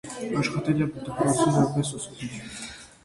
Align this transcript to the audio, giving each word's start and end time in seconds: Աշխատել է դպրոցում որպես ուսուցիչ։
Աշխատել 0.43 0.81
է 0.85 0.87
դպրոցում 0.95 1.53
որպես 1.61 1.93
ուսուցիչ։ 2.01 2.33